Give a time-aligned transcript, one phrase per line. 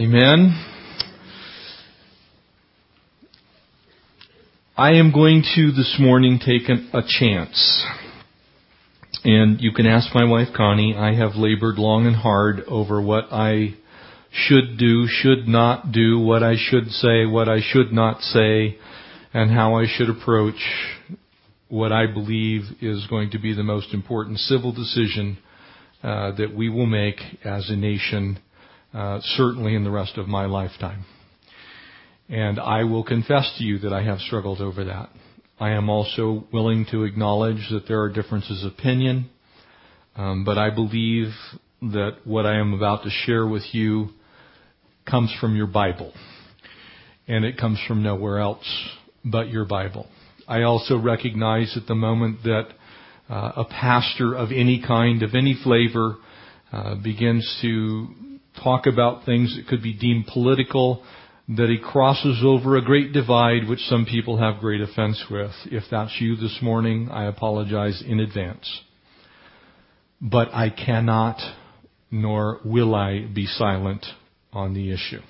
[0.00, 0.58] Amen.
[4.74, 7.84] I am going to this morning take a chance.
[9.22, 10.96] And you can ask my wife Connie.
[10.96, 13.74] I have labored long and hard over what I
[14.32, 18.78] should do, should not do, what I should say, what I should not say,
[19.34, 20.54] and how I should approach
[21.68, 25.36] what I believe is going to be the most important civil decision
[26.02, 28.38] uh, that we will make as a nation
[28.94, 31.04] uh, certainly in the rest of my lifetime.
[32.28, 35.10] And I will confess to you that I have struggled over that.
[35.58, 39.30] I am also willing to acknowledge that there are differences of opinion,
[40.16, 41.28] um, but I believe
[41.82, 44.10] that what I am about to share with you
[45.08, 46.12] comes from your Bible.
[47.28, 48.66] And it comes from nowhere else
[49.24, 50.06] but your Bible.
[50.48, 52.68] I also recognize at the moment that
[53.30, 56.16] uh, a pastor of any kind, of any flavor,
[56.72, 58.08] uh, begins to
[58.62, 61.02] talk about things that could be deemed political,
[61.48, 65.52] that he crosses over a great divide which some people have great offense with.
[65.66, 68.82] If that's you this morning, I apologize in advance.
[70.20, 71.40] But I cannot
[72.12, 74.04] nor will I be silent
[74.52, 75.22] on the issue.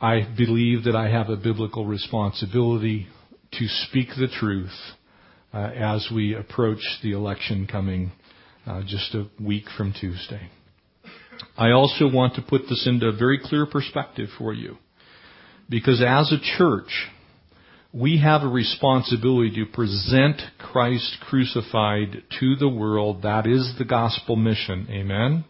[0.00, 3.08] I believe that I have a biblical responsibility
[3.52, 4.76] to speak the truth
[5.54, 8.12] uh, as we approach the election coming
[8.66, 10.50] uh, just a week from Tuesday.
[11.62, 14.78] I also want to put this into a very clear perspective for you.
[15.70, 16.90] Because as a church,
[17.92, 23.22] we have a responsibility to present Christ crucified to the world.
[23.22, 24.88] That is the gospel mission.
[24.90, 25.44] Amen?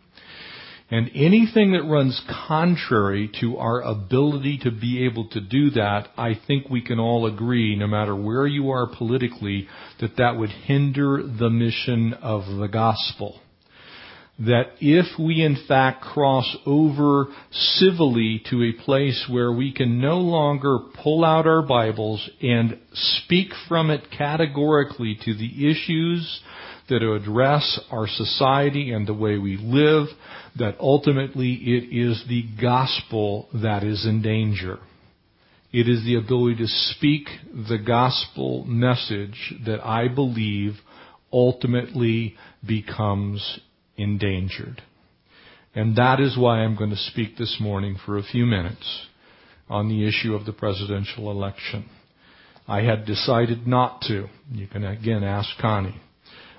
[0.91, 6.39] And anything that runs contrary to our ability to be able to do that, I
[6.47, 9.67] think we can all agree, no matter where you are politically,
[10.01, 13.41] that that would hinder the mission of the gospel
[14.39, 20.19] that if we in fact cross over civilly to a place where we can no
[20.19, 26.41] longer pull out our Bibles and speak from it categorically to the issues
[26.89, 30.09] that address our society and the way we live,
[30.59, 34.79] that ultimately it is the gospel that is in danger.
[35.73, 37.29] It is the ability to speak
[37.69, 40.75] the gospel message that I believe
[41.33, 42.37] ultimately
[42.67, 43.61] becomes
[43.97, 44.83] endangered.
[45.75, 49.07] And that is why I'm going to speak this morning for a few minutes
[49.71, 51.89] on the issue of the presidential election.
[52.69, 54.29] I had decided not to.
[54.53, 56.01] You can again ask Connie.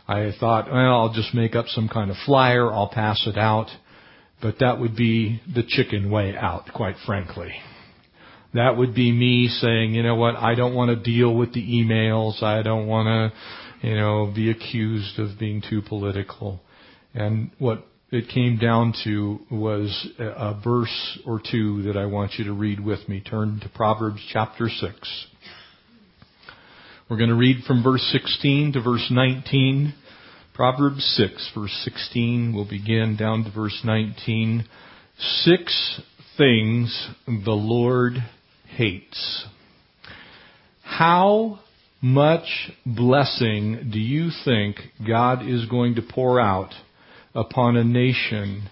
[0.08, 3.68] I thought, well, I'll just make up some kind of flyer, I'll pass it out,
[4.42, 7.54] but that would be the chicken way out, quite frankly.
[8.54, 11.66] That would be me saying, you know what, I don't want to deal with the
[11.66, 16.60] emails, I don't want to, you know, be accused of being too political.
[17.14, 22.46] And what it came down to was a verse or two that I want you
[22.46, 23.22] to read with me.
[23.22, 25.28] Turn to Proverbs chapter 6.
[27.10, 29.94] We're going to read from verse 16 to verse 19.
[30.54, 32.54] Proverbs 6, verse 16.
[32.56, 34.66] We'll begin down to verse 19.
[35.18, 36.02] Six
[36.38, 38.14] things the Lord
[38.76, 39.46] hates.
[40.84, 41.60] How
[42.02, 46.74] much blessing do you think God is going to pour out
[47.36, 48.70] upon a nation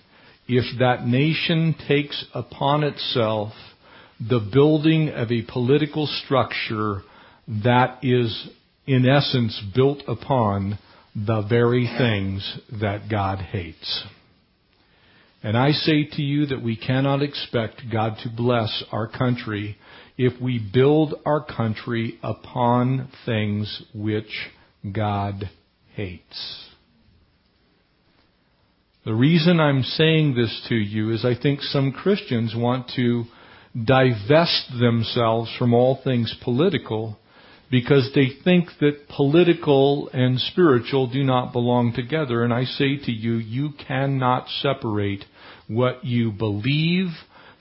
[0.47, 3.53] if that nation takes upon itself
[4.19, 7.01] the building of a political structure
[7.63, 8.49] that is
[8.85, 10.77] in essence built upon
[11.15, 14.03] the very things that God hates.
[15.43, 19.77] And I say to you that we cannot expect God to bless our country
[20.17, 24.49] if we build our country upon things which
[24.93, 25.49] God
[25.95, 26.70] hates.
[29.03, 33.23] The reason I'm saying this to you is I think some Christians want to
[33.75, 37.17] divest themselves from all things political
[37.71, 42.43] because they think that political and spiritual do not belong together.
[42.43, 45.25] And I say to you, you cannot separate
[45.67, 47.07] what you believe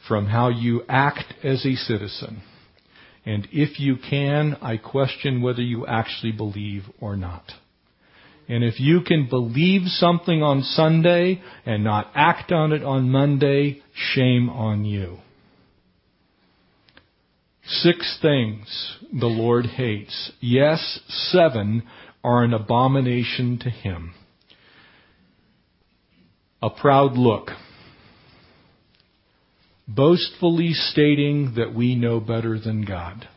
[0.07, 2.43] from how you act as a citizen.
[3.25, 7.45] And if you can, I question whether you actually believe or not.
[8.51, 13.81] And if you can believe something on Sunday and not act on it on Monday,
[13.95, 15.19] shame on you.
[17.65, 20.33] Six things the Lord hates.
[20.41, 21.85] Yes, seven
[22.25, 24.15] are an abomination to him.
[26.61, 27.51] A proud look.
[29.87, 33.29] Boastfully stating that we know better than God.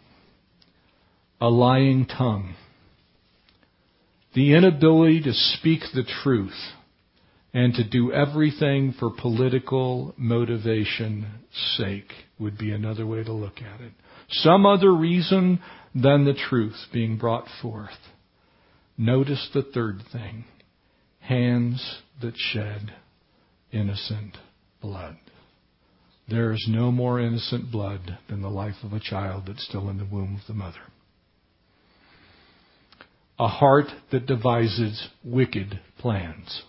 [1.40, 2.56] A lying tongue
[4.36, 6.52] the inability to speak the truth
[7.54, 11.28] and to do everything for political motivation
[11.78, 13.92] sake would be another way to look at it.
[14.30, 15.60] Some other reason
[15.94, 17.90] than the truth being brought forth.
[18.98, 20.46] Notice the third thing.
[21.20, 22.94] Hands that shed
[23.72, 24.38] innocent
[24.82, 25.18] blood.
[26.28, 29.98] There is no more innocent blood than the life of a child that's still in
[29.98, 30.80] the womb of the mother.
[33.44, 36.64] A heart that devises wicked plans.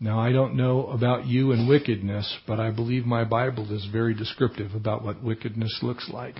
[0.00, 4.12] Now, I don't know about you and wickedness, but I believe my Bible is very
[4.12, 6.34] descriptive about what wickedness looks like.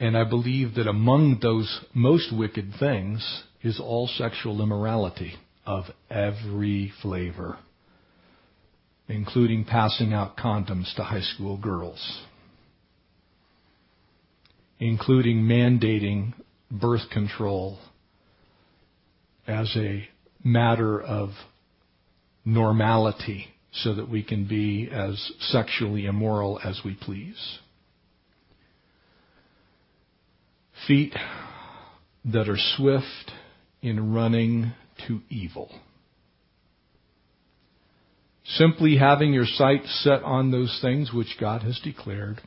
[0.00, 5.34] And I believe that among those most wicked things is all sexual immorality
[5.66, 7.58] of every flavor,
[9.08, 12.22] including passing out condoms to high school girls,
[14.80, 16.34] including mandating
[16.70, 17.78] birth control
[19.46, 20.08] as a
[20.44, 21.30] matter of
[22.44, 27.58] normality so that we can be as sexually immoral as we please.
[30.86, 31.14] Feet
[32.24, 33.32] that are swift
[33.82, 34.72] in running
[35.06, 35.70] to evil.
[38.44, 42.40] Simply having your sight set on those things which God has declared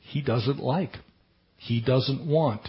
[0.00, 0.96] He doesn't like,
[1.62, 2.68] He doesn't want,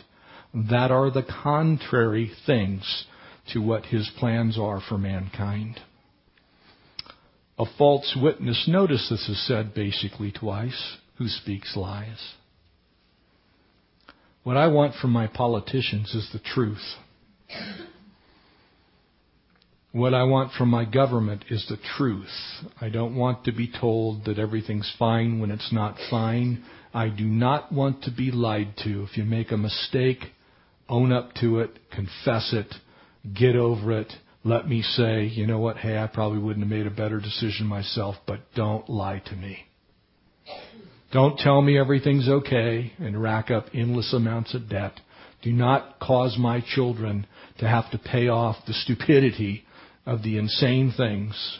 [0.53, 3.05] that are the contrary things
[3.51, 5.79] to what his plans are for mankind.
[7.57, 12.33] A false witness, notice this is said basically twice, who speaks lies.
[14.43, 16.95] What I want from my politicians is the truth.
[19.93, 22.25] What I want from my government is the truth.
[22.81, 26.63] I don't want to be told that everything's fine when it's not fine.
[26.95, 29.03] I do not want to be lied to.
[29.03, 30.17] If you make a mistake,
[30.89, 32.73] own up to it, confess it,
[33.35, 34.11] get over it.
[34.43, 35.77] Let me say, you know what?
[35.77, 39.59] Hey, I probably wouldn't have made a better decision myself, but don't lie to me.
[41.11, 44.99] Don't tell me everything's okay and rack up endless amounts of debt.
[45.43, 47.27] Do not cause my children
[47.59, 49.65] to have to pay off the stupidity
[50.05, 51.59] of the insane things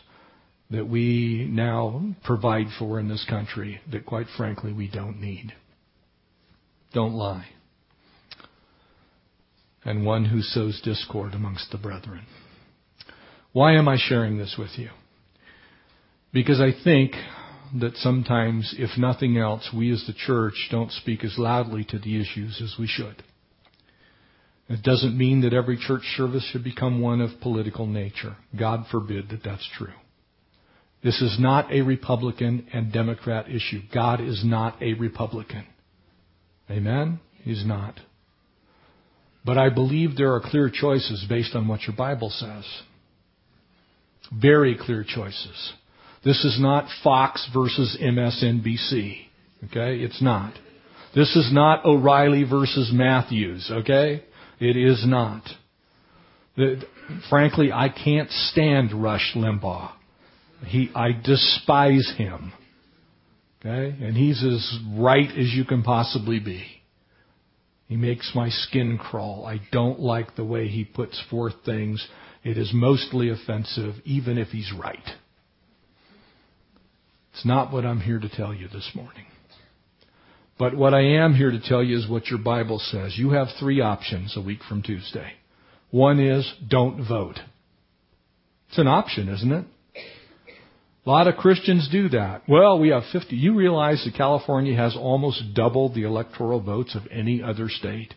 [0.70, 5.54] that we now provide for in this country that quite frankly we don't need.
[6.94, 7.48] Don't lie
[9.86, 12.26] and one who sows discord amongst the brethren.
[13.52, 14.90] Why am I sharing this with you?
[16.32, 17.14] Because I think
[17.80, 22.20] that sometimes, if nothing else, we as the church don't speak as loudly to the
[22.20, 23.24] issues as we should.
[24.74, 28.36] It doesn't mean that every church service should become one of political nature.
[28.58, 29.94] God forbid that that's true.
[31.04, 33.82] This is not a Republican and Democrat issue.
[33.94, 35.68] God is not a Republican.
[36.72, 37.20] Amen?
[37.44, 38.00] He's not.
[39.46, 42.66] But I believe there are clear choices based on what your Bible says.
[44.36, 45.74] Very clear choices.
[46.26, 49.20] This is not Fox versus MSNBC.
[49.66, 50.00] Okay?
[50.00, 50.56] It's not.
[51.14, 53.70] This is not O'Reilly versus Matthews.
[53.70, 54.24] Okay?
[54.60, 55.44] It is not.
[57.30, 59.92] frankly, I can't stand Rush Limbaugh.
[60.66, 62.54] He, I despise him.
[63.60, 63.96] Okay?
[64.04, 66.66] And he's as right as you can possibly be.
[67.88, 69.46] He makes my skin crawl.
[69.46, 72.06] I don't like the way he puts forth things.
[72.44, 74.98] It is mostly offensive, even if he's right.
[77.34, 79.26] It's not what I'm here to tell you this morning.
[80.58, 83.18] But what I am here to tell you is what your Bible says.
[83.18, 85.34] You have three options a week from Tuesday.
[85.90, 87.40] One is don't vote.
[88.70, 89.66] It's an option, isn't it?
[91.06, 92.44] A lot of Christians do that.
[92.48, 93.36] Well, we have 50.
[93.36, 98.14] You realize that California has almost double the electoral votes of any other state?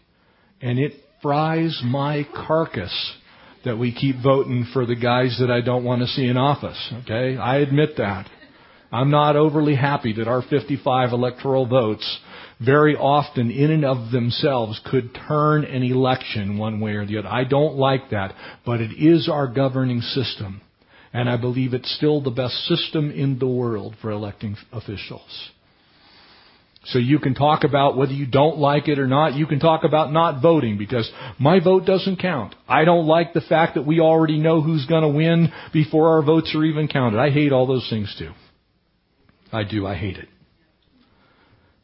[0.61, 3.15] And it fries my carcass
[3.65, 6.93] that we keep voting for the guys that I don't want to see in office.
[7.03, 7.37] Okay?
[7.37, 8.31] I admit that.
[8.97, 12.19] I'm not overly happy that our 55 electoral votes
[12.59, 17.29] very often in and of themselves could turn an election one way or the other.
[17.29, 18.35] I don't like that,
[18.65, 20.63] but it is our governing system.
[21.13, 25.51] And I believe it's still the best system in the world for electing officials.
[26.87, 29.35] So you can talk about whether you don't like it or not.
[29.35, 32.55] You can talk about not voting because my vote doesn't count.
[32.67, 36.23] I don't like the fact that we already know who's going to win before our
[36.23, 37.19] votes are even counted.
[37.19, 38.31] I hate all those things too.
[39.53, 39.87] I do.
[39.87, 40.29] I hate it.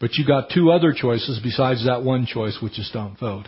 [0.00, 3.46] But you got two other choices besides that one choice, which is don't vote.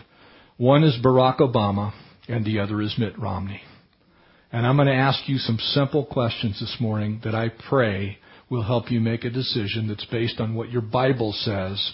[0.57, 1.93] One is Barack Obama
[2.27, 3.61] and the other is Mitt Romney.
[4.51, 8.19] And I'm going to ask you some simple questions this morning that I pray
[8.49, 11.93] will help you make a decision that's based on what your Bible says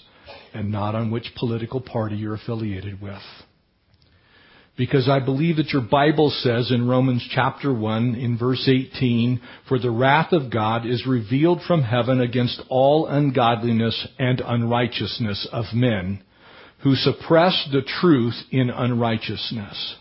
[0.54, 3.22] and not on which political party you're affiliated with.
[4.78, 9.78] Because I believe that your Bible says in Romans chapter 1 in verse 18, For
[9.78, 16.24] the wrath of God is revealed from heaven against all ungodliness and unrighteousness of men,
[16.84, 19.98] who suppress the truth in unrighteousness.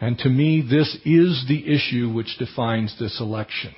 [0.00, 3.74] And to me, this is the issue which defines this election.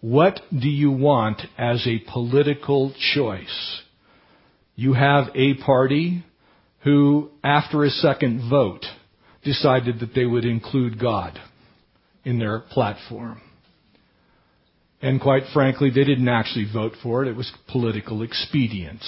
[0.00, 3.82] What do you want as a political choice?
[4.76, 6.24] You have a party
[6.84, 8.84] who, after a second vote,
[9.48, 11.38] decided that they would include God
[12.22, 13.40] in their platform.
[15.00, 17.28] And quite frankly, they didn't actually vote for it.
[17.28, 19.06] It was political expedience.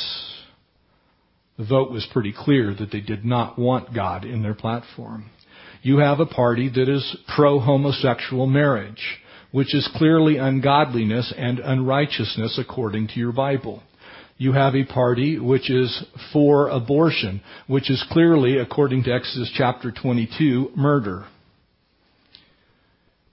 [1.58, 5.28] The vote was pretty clear that they did not want God in their platform.
[5.82, 9.18] You have a party that is pro-homosexual marriage,
[9.50, 13.82] which is clearly ungodliness and unrighteousness according to your Bible
[14.40, 19.92] you have a party which is for abortion, which is clearly, according to Exodus chapter
[19.92, 21.26] 22, murder.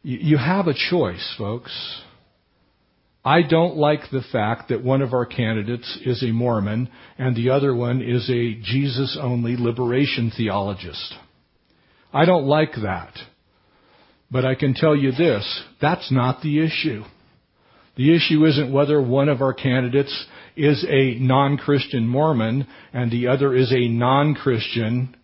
[0.03, 2.01] You have a choice, folks.
[3.23, 7.51] I don't like the fact that one of our candidates is a Mormon and the
[7.51, 11.15] other one is a Jesus only liberation theologist.
[12.11, 13.13] I don't like that.
[14.29, 17.03] But I can tell you this, that's not the issue.
[17.95, 23.55] The issue isn't whether one of our candidates is a non-Christian Mormon and the other
[23.55, 25.15] is a non-Christian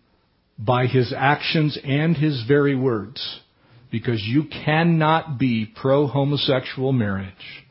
[0.57, 3.41] by his actions and his very words.
[3.91, 7.65] Because you cannot be pro-homosexual marriage,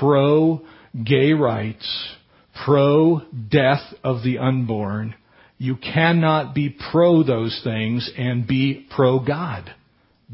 [0.00, 2.16] pro-gay rights,
[2.64, 5.14] pro-death of the unborn.
[5.58, 9.72] You cannot be pro those things and be pro-God.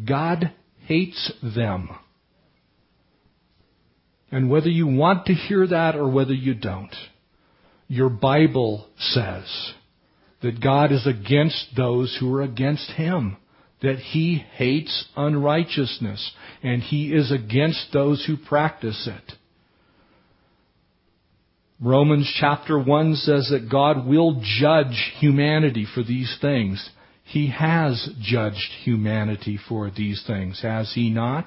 [0.06, 0.52] God
[0.86, 1.90] hates them.
[4.32, 6.94] And whether you want to hear that or whether you don't,
[7.86, 9.74] your Bible says
[10.40, 13.36] that God is against those who are against Him.
[13.82, 19.34] That He hates unrighteousness and He is against those who practice it.
[21.78, 26.90] Romans chapter 1 says that God will judge humanity for these things.
[27.24, 31.46] He has judged humanity for these things, has He not?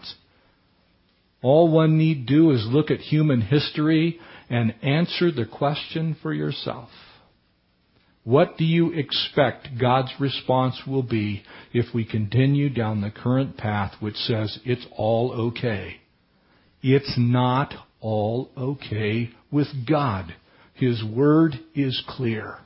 [1.41, 6.89] All one need do is look at human history and answer the question for yourself.
[8.23, 13.93] What do you expect God's response will be if we continue down the current path
[13.99, 15.97] which says it's all okay?
[16.81, 20.33] It's not all okay with God.
[20.73, 22.57] His word is clear.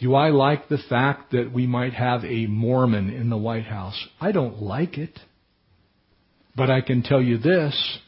[0.00, 4.06] Do I like the fact that we might have a Mormon in the White House?
[4.20, 5.18] I don't like it.
[6.58, 7.98] But I can tell you this,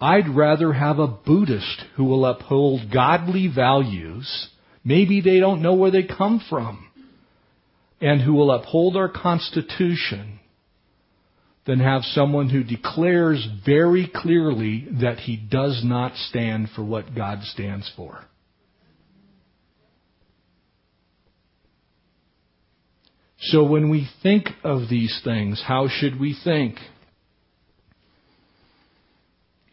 [0.00, 4.48] I'd rather have a Buddhist who will uphold godly values,
[4.84, 6.88] maybe they don't know where they come from,
[8.00, 10.38] and who will uphold our Constitution,
[11.66, 17.42] than have someone who declares very clearly that he does not stand for what God
[17.42, 18.24] stands for.
[23.38, 26.76] So when we think of these things, how should we think?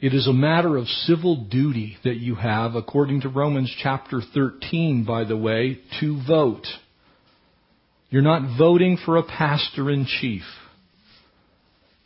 [0.02, 5.04] It is a matter of civil duty that you have, according to Romans chapter 13,
[5.06, 6.66] by the way, to vote.
[8.10, 10.44] You're not voting for a pastor in chief.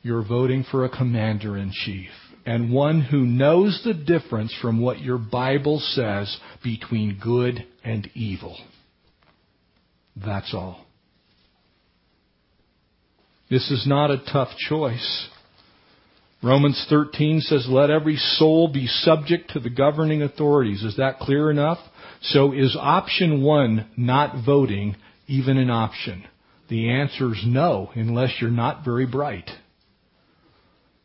[0.02, 2.10] You're voting for a commander in chief
[2.46, 8.58] and one who knows the difference from what your Bible says between good and evil.
[10.16, 10.86] That's all.
[13.50, 15.30] This is not a tough choice.
[16.44, 20.84] Romans 13 says, let every soul be subject to the governing authorities.
[20.84, 21.78] Is that clear enough?
[22.22, 24.98] So is option one not voting
[25.28, 26.26] even an option?
[26.68, 29.50] The answer is no, unless you're not very bright.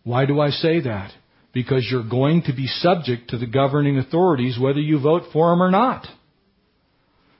[0.03, 1.13] Why do I say that?
[1.53, 5.63] Because you're going to be subject to the governing authorities whether you vote for them
[5.63, 6.07] or not.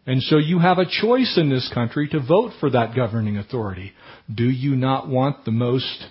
[0.07, 3.93] And so you have a choice in this country to vote for that governing authority.
[4.33, 6.07] Do you not want the most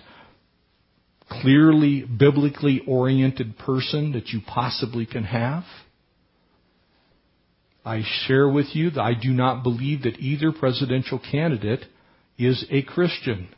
[1.40, 5.64] clearly biblically oriented person that you possibly can have.
[7.84, 11.84] I share with you that I do not believe that either presidential candidate
[12.36, 13.48] is a Christian.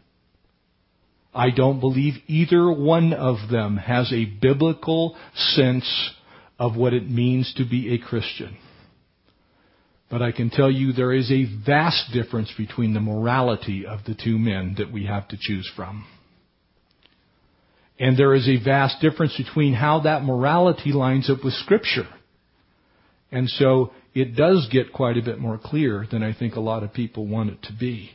[1.35, 6.11] I don't believe either one of them has a biblical sense
[6.59, 8.57] of what it means to be a Christian.
[10.11, 14.15] But I can tell you there is a vast difference between the morality of the
[14.15, 16.05] two men that we have to choose from.
[18.01, 22.09] And there is a vast difference between how that morality lines up with Scripture.
[23.31, 26.83] And so, it does get quite a bit more clear than I think a lot
[26.83, 28.11] of people want it to be.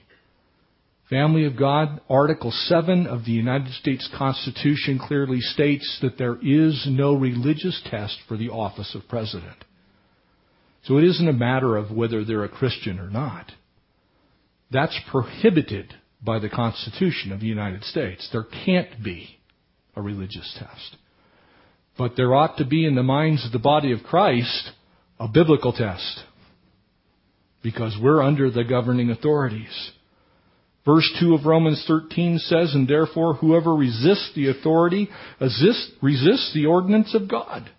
[1.09, 6.87] Family of God, Article 7 of the United States Constitution clearly states that there is
[6.89, 9.63] no religious test for the office of president.
[10.85, 13.51] So it isn't a matter of whether they're a Christian or not.
[14.71, 18.27] That's prohibited by the Constitution of the United States.
[18.31, 19.37] There can't be
[19.95, 20.97] a religious test.
[21.97, 24.71] But there ought to be in the minds of the body of Christ
[25.19, 26.23] a biblical test.
[27.63, 29.91] Because we're under the governing authorities.
[30.85, 35.09] Verse 2 of Romans 13 says, And therefore whoever resists the authority
[35.39, 37.69] resists the ordinance of God.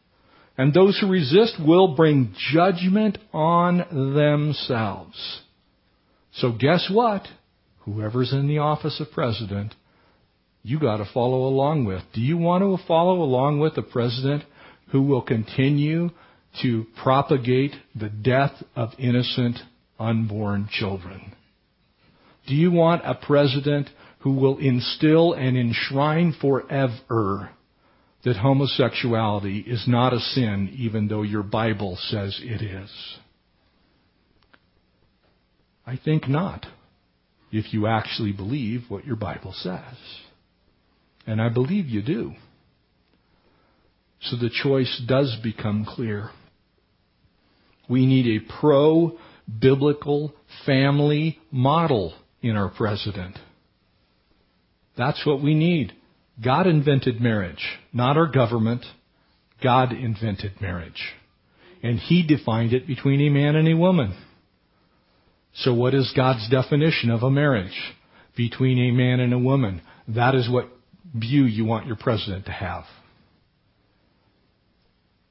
[0.59, 5.43] And those who resist will bring judgment on themselves.
[6.33, 7.27] So guess what?
[7.81, 9.75] Whoever's in the office of president,
[10.67, 12.03] you gotta follow along with.
[12.13, 14.43] Do you want to follow along with a president
[14.91, 16.11] who will continue
[16.61, 19.59] to propagate the death of innocent
[20.01, 21.37] unborn children?
[22.49, 27.51] Do you want a president who will instill and enshrine forever
[28.25, 32.91] that homosexuality is not a sin even though your Bible says it is?
[35.87, 36.67] I think not,
[37.53, 40.26] if you actually believe what your Bible says.
[41.27, 42.33] And I believe you do.
[44.21, 46.31] So the choice does become clear.
[47.89, 49.19] We need a pro
[49.61, 50.33] biblical
[50.65, 53.39] family model in our president.
[54.97, 55.93] That's what we need.
[56.43, 58.85] God invented marriage, not our government.
[59.63, 61.15] God invented marriage.
[61.83, 64.17] And He defined it between a man and a woman.
[65.55, 67.95] So what is God's definition of a marriage?
[68.37, 69.81] Between a man and a woman.
[70.09, 70.69] That is what
[71.15, 72.85] view you want your president to have.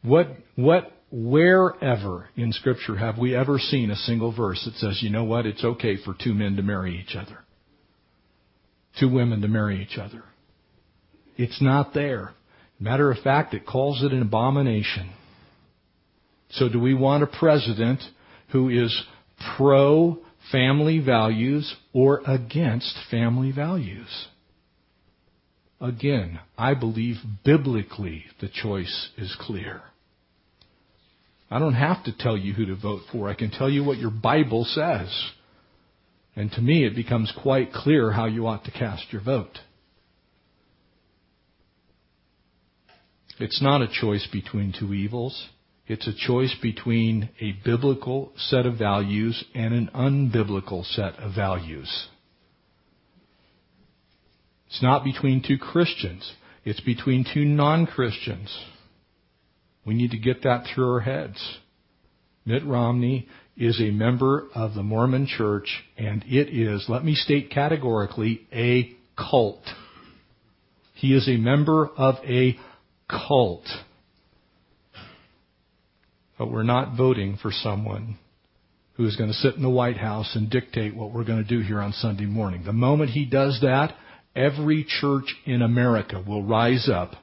[0.01, 5.09] What, what Wherever in Scripture have we ever seen a single verse that says, you
[5.09, 7.39] know what, it's okay for two men to marry each other?
[8.99, 10.23] Two women to marry each other.
[11.37, 12.33] It's not there.
[12.81, 15.11] Matter of fact, it calls it an abomination.
[16.49, 18.01] So do we want a president
[18.51, 19.03] who is
[19.55, 20.19] pro
[20.51, 24.27] family values or against family values?
[25.85, 29.83] Again, I believe biblically the choice is clear.
[31.51, 33.29] I don't have to tell you who to vote for.
[33.29, 35.31] I can tell you what your Bible says.
[36.35, 39.59] And to me, it becomes quite clear how you ought to cast your vote.
[43.39, 45.49] It's not a choice between two evils.
[45.85, 52.07] It's a choice between a biblical set of values and an unbiblical set of values.
[54.67, 56.31] It's not between two Christians.
[56.63, 58.57] It's between two non-Christians.
[59.85, 61.57] We need to get that through our heads.
[62.45, 67.51] Mitt Romney is a member of the Mormon church and it is, let me state
[67.51, 69.61] categorically, a cult.
[70.95, 72.57] He is a member of a
[73.09, 73.65] cult.
[76.37, 78.17] But we're not voting for someone
[78.95, 81.49] who is going to sit in the White House and dictate what we're going to
[81.49, 82.63] do here on Sunday morning.
[82.65, 83.93] The moment he does that,
[84.35, 87.13] every church in America will rise up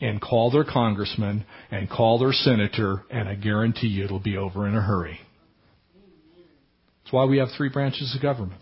[0.00, 4.66] and call their congressman and call their senator, and I guarantee you it'll be over
[4.66, 5.20] in a hurry.
[7.04, 8.60] That's why we have three branches of government.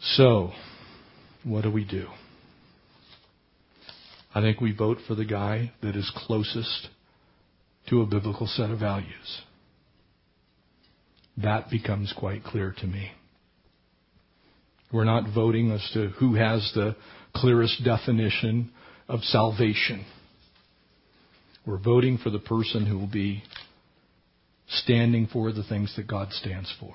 [0.00, 0.52] So,
[1.44, 2.06] what do we do?
[4.34, 6.88] I think we vote for the guy that is closest
[7.88, 9.42] to a biblical set of values.
[11.36, 13.10] That becomes quite clear to me.
[14.92, 16.96] We're not voting as to who has the
[17.34, 18.70] clearest definition
[19.08, 20.04] of salvation.
[21.66, 23.42] We're voting for the person who will be
[24.68, 26.94] standing for the things that God stands for.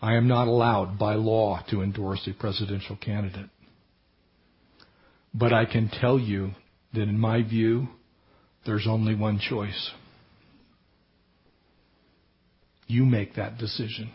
[0.00, 3.48] I am not allowed by law to endorse a presidential candidate.
[5.32, 6.50] But I can tell you
[6.92, 7.88] that in my view,
[8.66, 9.90] there's only one choice.
[12.86, 14.12] You make that decision.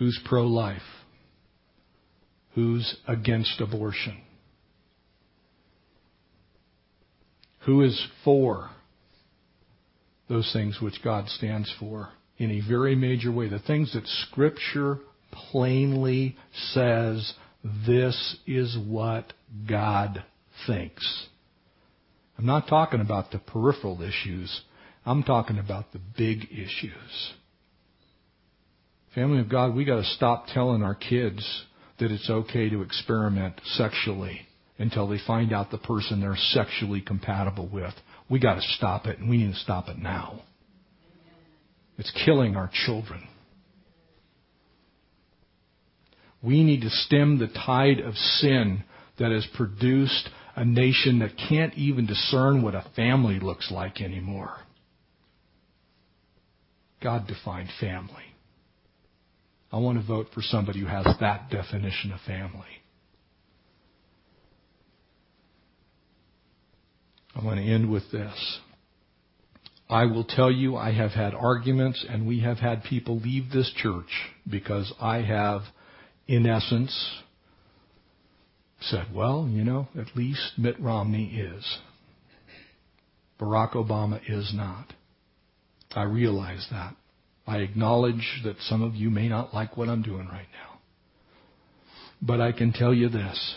[0.00, 0.80] Who's pro life?
[2.54, 4.22] Who's against abortion?
[7.66, 8.70] Who is for
[10.26, 12.08] those things which God stands for
[12.38, 13.48] in a very major way?
[13.48, 15.00] The things that Scripture
[15.52, 16.34] plainly
[16.72, 17.34] says
[17.86, 19.34] this is what
[19.68, 20.24] God
[20.66, 21.26] thinks.
[22.38, 24.62] I'm not talking about the peripheral issues.
[25.04, 27.34] I'm talking about the big issues.
[29.14, 31.64] Family of God, we got to stop telling our kids
[31.98, 34.42] that it's okay to experiment sexually
[34.78, 37.92] until they find out the person they're sexually compatible with.
[38.30, 40.42] We got to stop it, and we need to stop it now.
[41.98, 43.26] It's killing our children.
[46.42, 48.84] We need to stem the tide of sin
[49.18, 54.54] that has produced a nation that can't even discern what a family looks like anymore.
[57.02, 58.29] God defined family.
[59.72, 62.66] I want to vote for somebody who has that definition of family.
[67.34, 68.58] I want to end with this.
[69.88, 73.72] I will tell you, I have had arguments and we have had people leave this
[73.76, 74.10] church
[74.48, 75.62] because I have,
[76.28, 77.22] in essence,
[78.80, 81.78] said, well, you know, at least Mitt Romney is.
[83.40, 84.92] Barack Obama is not.
[85.92, 86.94] I realize that.
[87.46, 90.78] I acknowledge that some of you may not like what I'm doing right now.
[92.22, 93.56] But I can tell you this.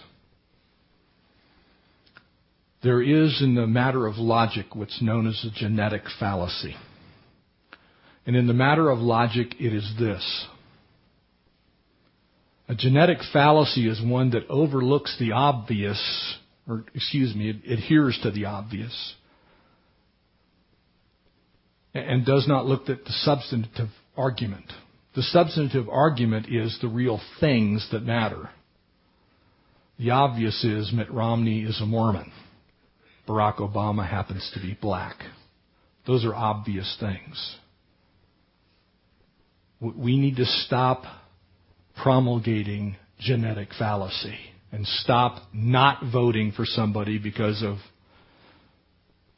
[2.81, 6.75] There is, in the matter of logic, what's known as a genetic fallacy.
[8.25, 10.45] And in the matter of logic, it is this.
[12.67, 18.31] A genetic fallacy is one that overlooks the obvious, or excuse me, it adheres to
[18.31, 19.15] the obvious,
[21.93, 24.65] and does not look at the substantive argument.
[25.15, 28.49] The substantive argument is the real things that matter.
[29.99, 32.31] The obvious is Mitt Romney is a Mormon.
[33.27, 35.17] Barack Obama happens to be black.
[36.07, 37.57] Those are obvious things.
[39.79, 41.03] We need to stop
[42.01, 44.37] promulgating genetic fallacy
[44.71, 47.77] and stop not voting for somebody because of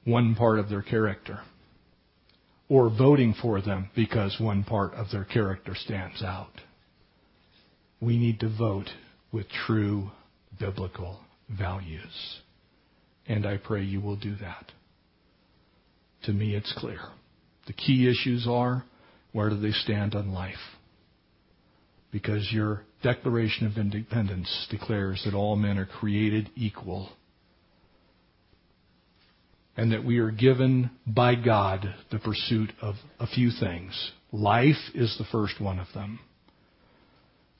[0.05, 1.39] one part of their character
[2.67, 6.51] or voting for them because one part of their character stands out.
[8.01, 8.89] We need to vote
[9.31, 10.09] with true
[10.59, 12.39] biblical values.
[13.27, 14.71] And I pray you will do that.
[16.23, 16.99] To me, it's clear.
[17.67, 18.83] The key issues are
[19.31, 20.55] where do they stand on life?
[22.11, 27.09] Because your Declaration of Independence declares that all men are created equal
[29.77, 34.11] and that we are given by God the pursuit of a few things.
[34.31, 36.19] Life is the first one of them.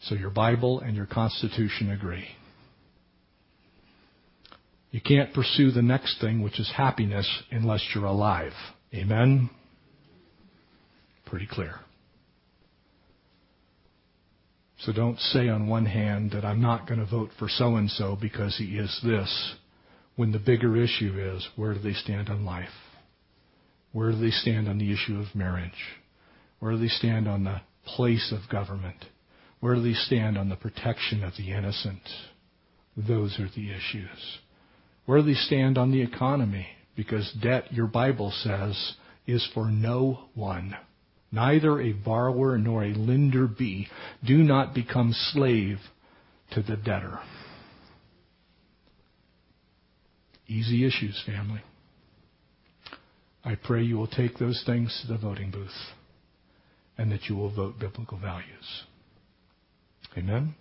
[0.02, 2.28] So your Bible and your Constitution agree.
[4.92, 8.54] You can't pursue the next thing, which is happiness, unless you're alive.
[8.94, 9.50] Amen?
[11.26, 11.80] Pretty clear.
[14.80, 17.90] So don't say on one hand that I'm not going to vote for so and
[17.90, 19.56] so because he is this,
[20.16, 22.70] when the bigger issue is where do they stand on life?
[23.92, 25.72] Where do they stand on the issue of marriage?
[26.60, 29.06] Where do they stand on the place of government?
[29.60, 32.02] Where do they stand on the protection of the innocent?
[32.98, 34.40] Those are the issues.
[35.06, 36.68] Where do they stand on the economy?
[36.96, 38.94] Because debt, your Bible says,
[39.28, 40.76] is for no one.
[41.32, 43.88] Neither a borrower nor a lender be.
[44.26, 45.80] Do not become slave
[46.52, 47.20] to the debtor.
[50.48, 51.62] Easy issues, family.
[53.44, 55.70] I pray you will take those things to the voting booth
[56.98, 58.84] and that you will vote biblical values.
[60.18, 60.56] Amen?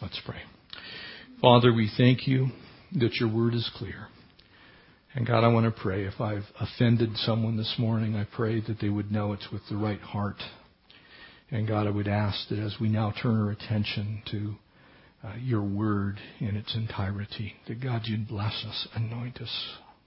[0.00, 0.40] Let's pray.
[1.42, 2.48] Father, we thank you
[2.92, 4.08] that your word is clear.
[5.14, 8.80] And God, I want to pray if I've offended someone this morning, I pray that
[8.80, 10.36] they would know it's with the right heart.
[11.50, 14.54] And God, I would ask that as we now turn our attention to
[15.24, 19.50] uh, your word in its entirety, that God, you'd bless us, anoint us.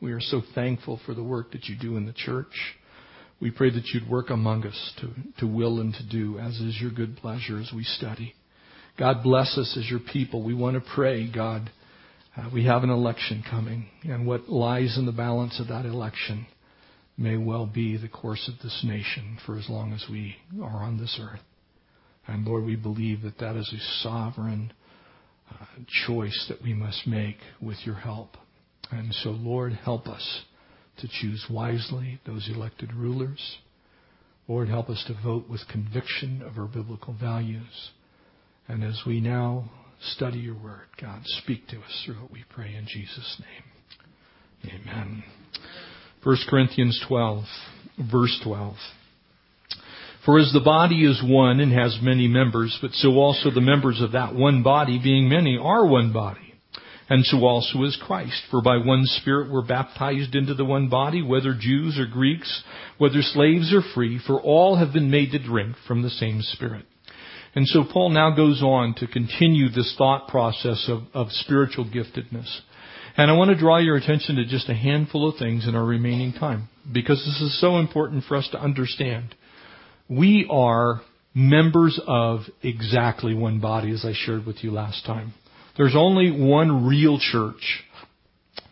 [0.02, 2.76] We are so thankful for the work that you do in the church.
[3.40, 6.80] We pray that you'd work among us to, to will and to do, as is
[6.80, 8.34] your good pleasure as we study.
[8.98, 10.44] God bless us as your people.
[10.44, 11.72] We want to pray, God,
[12.38, 16.48] uh, we have an election coming, and what lies in the balance of that election
[17.18, 20.98] may well be the course of this nation for as long as we are on
[20.98, 21.42] this earth.
[22.28, 24.72] And Lord, we believe that that is a sovereign
[26.06, 28.38] choice that we must make with your help.
[28.92, 30.42] And so, Lord, help us
[30.98, 33.58] to choose wisely those elected rulers.
[34.48, 37.92] Lord, help us to vote with conviction of our biblical values.
[38.68, 39.70] And as we now
[40.02, 40.88] study your word.
[41.00, 44.74] God, speak to us through it, we pray in Jesus' name.
[44.82, 45.24] Amen.
[46.24, 47.44] 1 Corinthians 12,
[48.12, 48.76] verse 12.
[50.26, 54.02] For as the body is one and has many members, but so also the members
[54.02, 56.54] of that one body, being many, are one body.
[57.10, 58.42] And so also is Christ.
[58.52, 62.64] For by one Spirit we're baptized into the one body, whether Jews or Greeks,
[63.00, 66.86] whether slaves or free, for all have been made to drink from the same Spirit.
[67.54, 72.62] And so Paul now goes on to continue this thought process of, of spiritual giftedness.
[73.18, 75.84] And I want to draw your attention to just a handful of things in our
[75.84, 79.36] remaining time because this is so important for us to understand.
[80.12, 81.00] We are
[81.34, 85.34] members of exactly one body as I shared with you last time.
[85.78, 87.82] There's only one real church.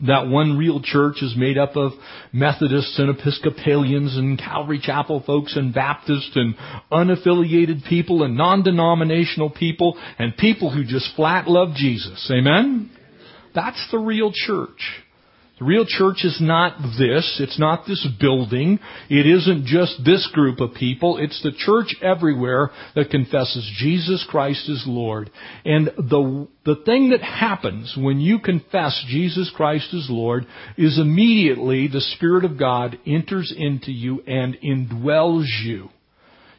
[0.06, 1.94] That one real church is made up of
[2.34, 6.56] Methodists and Episcopalians and Calvary Chapel folks and Baptists and
[6.92, 12.30] unaffiliated people and non-denominational people and people who just flat love Jesus.
[12.34, 12.92] Amen?
[13.56, 15.06] That's the real church.
[15.60, 17.40] The real church is not this.
[17.42, 18.80] It's not this building.
[19.10, 21.18] It isn't just this group of people.
[21.18, 25.30] It's the church everywhere that confesses Jesus Christ is Lord.
[25.66, 30.46] And the, the thing that happens when you confess Jesus Christ is Lord
[30.78, 35.90] is immediately the Spirit of God enters into you and indwells you.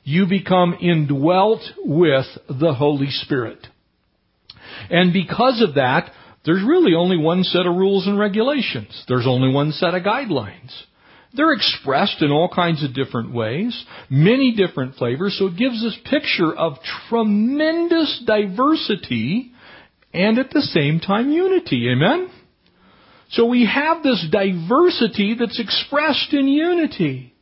[0.05, 3.67] You become indwelt with the Holy Spirit.
[4.91, 6.11] And because of that,
[6.45, 9.05] there's really only one set of rules and regulations.
[9.09, 10.73] There's only one set of guidelines.
[11.35, 15.97] They're expressed in all kinds of different ways, many different flavors, so it gives this
[16.05, 19.53] picture of tremendous diversity
[20.13, 21.89] and at the same time unity.
[21.91, 22.31] Amen?
[23.31, 27.33] So we have this diversity that's expressed in unity.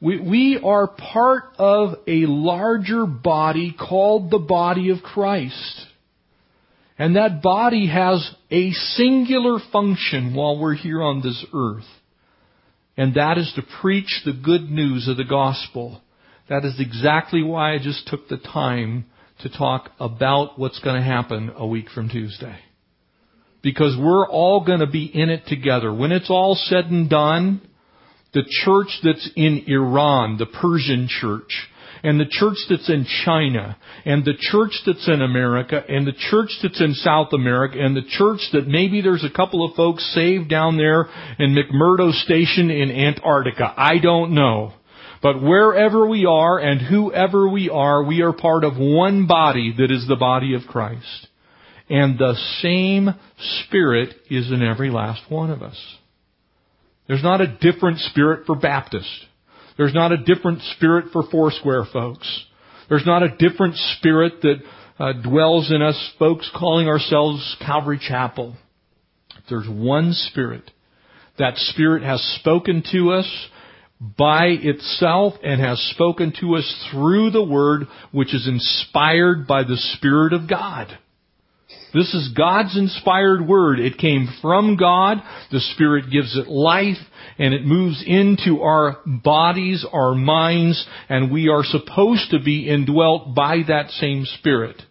[0.00, 5.86] We, we are part of a larger body called the body of Christ.
[6.98, 11.86] And that body has a singular function while we're here on this earth.
[12.96, 16.02] And that is to preach the good news of the gospel.
[16.48, 19.06] That is exactly why I just took the time
[19.42, 22.58] to talk about what's going to happen a week from Tuesday.
[23.62, 25.94] Because we're all going to be in it together.
[25.94, 27.60] When it's all said and done,
[28.34, 31.68] the church that's in Iran, the Persian church,
[32.02, 36.50] and the church that's in China, and the church that's in America, and the church
[36.62, 40.48] that's in South America, and the church that maybe there's a couple of folks saved
[40.48, 41.08] down there
[41.38, 43.72] in McMurdo Station in Antarctica.
[43.76, 44.74] I don't know.
[45.20, 49.90] But wherever we are and whoever we are, we are part of one body that
[49.90, 51.26] is the body of Christ.
[51.90, 53.10] And the same
[53.64, 55.78] Spirit is in every last one of us.
[57.08, 59.08] There's not a different Spirit for Baptist.
[59.78, 62.44] There's not a different spirit for Foursquare folks.
[62.88, 64.56] There's not a different spirit that
[64.98, 68.56] uh, dwells in us folks calling ourselves Calvary Chapel.
[69.48, 70.70] There's one spirit.
[71.38, 73.48] That spirit has spoken to us
[74.00, 79.76] by itself and has spoken to us through the Word, which is inspired by the
[79.96, 80.88] Spirit of God.
[81.94, 83.80] This is God's inspired Word.
[83.80, 85.18] It came from God.
[85.50, 86.98] The Spirit gives it life
[87.38, 93.34] and it moves into our bodies, our minds, and we are supposed to be indwelt
[93.34, 94.82] by that same Spirit.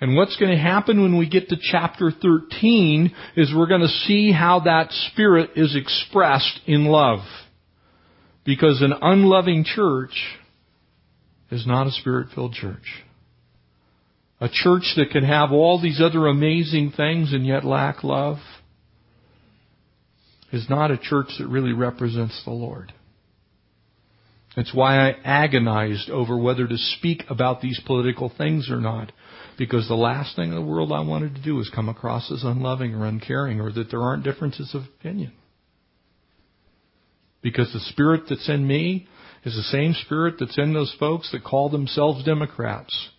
[0.00, 3.88] And what's going to happen when we get to chapter 13 is we're going to
[3.88, 7.20] see how that Spirit is expressed in love.
[8.44, 10.12] Because an unloving church
[11.50, 13.04] is not a Spirit-filled church.
[14.40, 18.38] A church that can have all these other amazing things and yet lack love
[20.52, 22.92] is not a church that really represents the Lord.
[24.56, 29.12] It's why I agonized over whether to speak about these political things or not.
[29.58, 32.44] Because the last thing in the world I wanted to do was come across as
[32.44, 35.32] unloving or uncaring or that there aren't differences of opinion.
[37.42, 39.08] Because the spirit that's in me
[39.44, 43.10] is the same spirit that's in those folks that call themselves Democrats.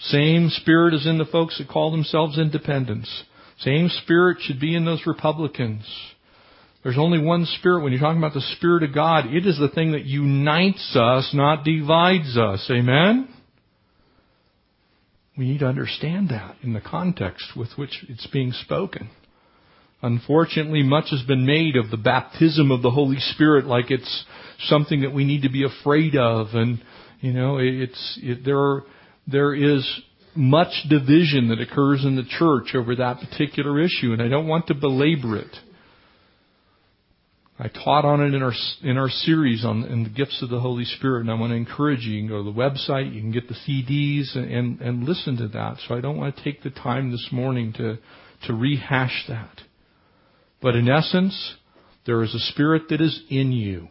[0.00, 3.24] Same spirit is in the folks that call themselves independents.
[3.58, 5.84] Same spirit should be in those Republicans.
[6.82, 7.82] There's only one spirit.
[7.82, 11.30] When you're talking about the Spirit of God, it is the thing that unites us,
[11.34, 12.66] not divides us.
[12.70, 13.28] Amen?
[15.36, 19.10] We need to understand that in the context with which it's being spoken.
[20.02, 24.24] Unfortunately, much has been made of the baptism of the Holy Spirit like it's
[24.60, 26.48] something that we need to be afraid of.
[26.54, 26.82] And,
[27.20, 28.84] you know, it's, it, there are,
[29.26, 29.86] there is
[30.34, 34.68] much division that occurs in the church over that particular issue, and I don't want
[34.68, 35.56] to belabor it.
[37.58, 40.60] I taught on it in our in our series on in the gifts of the
[40.60, 42.14] Holy Spirit, and I want to encourage you.
[42.14, 45.36] You can go to the website, you can get the CDs, and, and, and listen
[45.36, 45.76] to that.
[45.86, 47.98] So I don't want to take the time this morning to
[48.46, 49.60] to rehash that.
[50.62, 51.56] But in essence,
[52.06, 53.88] there is a spirit that is in you.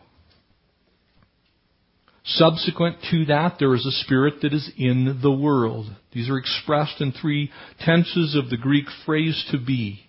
[2.33, 5.87] Subsequent to that, there is a spirit that is in the world.
[6.13, 10.01] These are expressed in three tenses of the Greek phrase to be.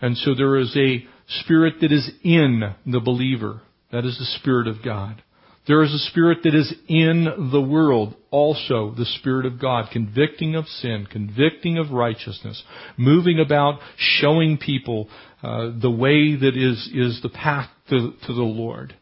[0.00, 3.62] And so there is a spirit that is in the believer.
[3.90, 5.22] That is the Spirit of God.
[5.66, 10.54] There is a spirit that is in the world, also the Spirit of God, convicting
[10.56, 12.62] of sin, convicting of righteousness,
[12.98, 15.08] moving about, showing people
[15.42, 18.94] uh, the way that is, is the path to, to the Lord.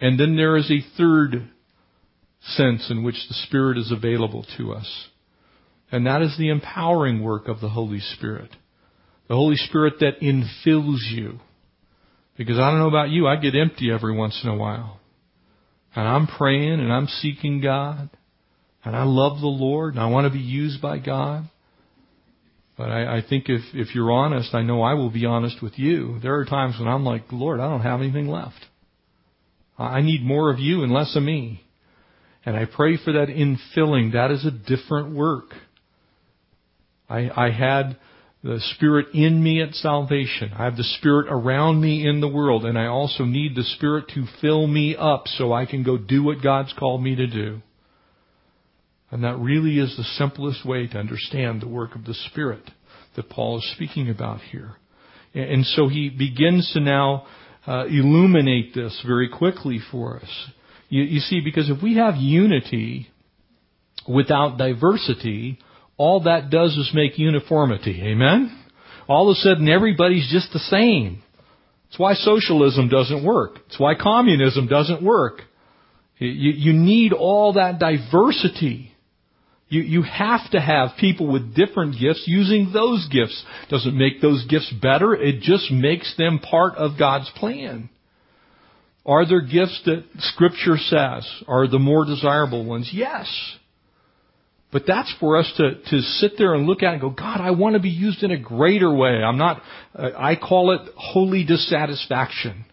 [0.00, 1.50] And then there is a third
[2.40, 5.08] sense in which the Spirit is available to us.
[5.90, 8.50] And that is the empowering work of the Holy Spirit.
[9.28, 11.40] The Holy Spirit that infills you.
[12.36, 15.00] Because I don't know about you, I get empty every once in a while.
[15.96, 18.10] And I'm praying and I'm seeking God.
[18.84, 21.44] And I love the Lord and I want to be used by God.
[22.76, 25.78] But I, I think if, if you're honest, I know I will be honest with
[25.78, 26.20] you.
[26.22, 28.64] There are times when I'm like, Lord, I don't have anything left.
[29.78, 31.62] I need more of you and less of me.
[32.44, 34.12] And I pray for that infilling.
[34.12, 35.52] That is a different work.
[37.08, 37.96] I, I had
[38.42, 40.52] the Spirit in me at salvation.
[40.56, 44.06] I have the Spirit around me in the world, and I also need the Spirit
[44.14, 47.60] to fill me up so I can go do what God's called me to do.
[49.10, 52.70] And that really is the simplest way to understand the work of the Spirit
[53.16, 54.76] that Paul is speaking about here.
[55.34, 57.26] And so he begins to now
[57.68, 60.48] uh, illuminate this very quickly for us.
[60.88, 63.08] You, you see, because if we have unity
[64.08, 65.58] without diversity,
[65.98, 68.00] all that does is make uniformity.
[68.02, 68.64] Amen?
[69.06, 71.22] All of a sudden everybody's just the same.
[71.88, 73.58] It's why socialism doesn't work.
[73.66, 75.42] It's why communism doesn't work.
[76.18, 78.92] You, you need all that diversity.
[79.68, 83.44] You, you have to have people with different gifts using those gifts.
[83.68, 85.14] Doesn't make those gifts better.
[85.14, 87.90] It just makes them part of God's plan.
[89.04, 92.90] Are there gifts that Scripture says are the more desirable ones?
[92.92, 93.26] Yes.
[94.70, 97.52] But that's for us to, to sit there and look at and go, God, I
[97.52, 99.22] want to be used in a greater way.
[99.22, 99.62] I'm not,
[99.94, 102.66] uh, I call it holy dissatisfaction.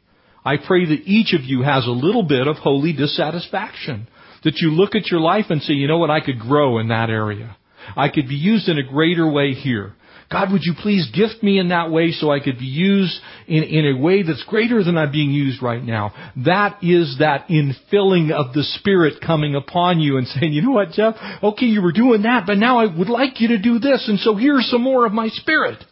[0.44, 4.08] I pray that each of you has a little bit of holy dissatisfaction.
[4.46, 6.88] That you look at your life and say, you know what, I could grow in
[6.88, 7.58] that area.
[7.98, 9.94] I could be used in a greater way here.
[10.32, 13.16] God, would you please gift me in that way so I could be used
[13.48, 16.14] in, in a way that's greater than I'm being used right now?
[16.46, 20.92] That is that infilling of the Spirit coming upon you and saying, you know what,
[20.92, 21.16] Jeff?
[21.44, 24.20] Okay, you were doing that, but now I would like you to do this, and
[24.20, 25.84] so here's some more of my Spirit.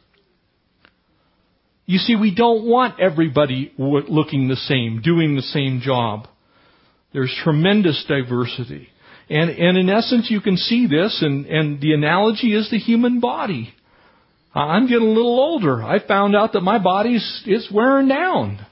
[1.86, 6.28] You see, we don't want everybody looking the same, doing the same job.
[7.14, 8.90] There's tremendous diversity.
[9.30, 13.20] And, and in essence, you can see this, and, and the analogy is the human
[13.20, 13.74] body.
[14.54, 15.82] I'm getting a little older.
[15.82, 18.64] I found out that my body's is wearing down.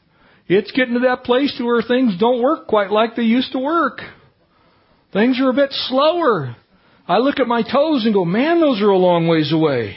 [0.47, 3.59] It's getting to that place to where things don't work quite like they used to
[3.59, 4.01] work.
[5.13, 6.55] Things are a bit slower.
[7.07, 9.95] I look at my toes and go, man, those are a long ways away.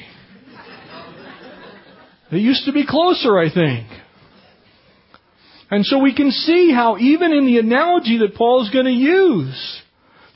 [2.30, 3.86] They used to be closer, I think.
[5.70, 8.90] And so we can see how even in the analogy that Paul is going to
[8.90, 9.82] use,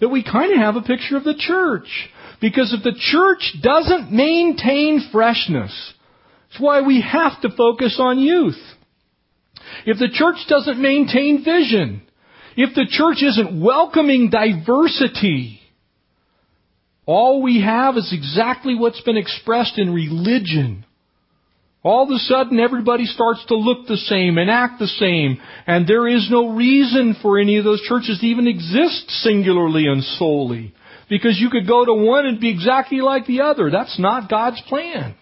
[0.00, 1.88] that we kind of have a picture of the church.
[2.40, 5.92] Because if the church doesn't maintain freshness,
[6.50, 8.58] it's why we have to focus on youth.
[9.84, 12.02] If the church doesn't maintain vision,
[12.56, 15.60] if the church isn't welcoming diversity,
[17.06, 20.84] all we have is exactly what's been expressed in religion.
[21.82, 25.86] All of a sudden everybody starts to look the same and act the same, and
[25.86, 30.74] there is no reason for any of those churches to even exist singularly and solely.
[31.08, 33.70] Because you could go to one and be exactly like the other.
[33.70, 35.14] That's not God's plan.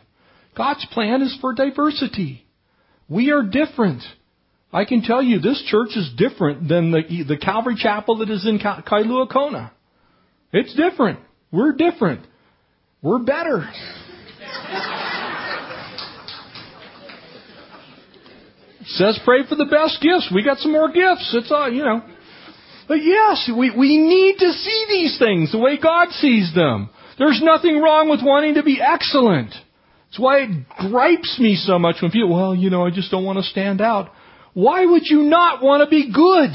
[0.57, 2.45] God's plan is for diversity.
[3.09, 4.03] We are different.
[4.73, 8.45] I can tell you this church is different than the, the Calvary Chapel that is
[8.47, 9.73] in Kailua Kona.
[10.53, 11.21] It's different.
[11.53, 12.27] We're different.
[13.03, 13.71] We're better.
[18.87, 20.31] Says pray for the best gifts.
[20.35, 21.35] We got some more gifts.
[21.35, 22.03] It's all, you know.
[22.89, 26.91] But yes, we, we need to see these things the way God sees them.
[27.19, 29.51] There's nothing wrong with wanting to be excellent.
[29.51, 33.25] That's why it gripes me so much when people, well, you know, I just don't
[33.25, 34.11] want to stand out.
[34.55, 36.51] Why would you not want to be good?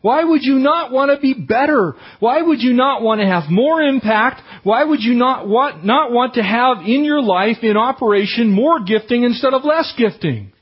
[0.00, 1.94] Why would you not want to be better?
[2.20, 4.40] Why would you not want to have more impact?
[4.62, 8.80] Why would you not want, not want to have in your life, in operation, more
[8.84, 10.52] gifting instead of less gifting?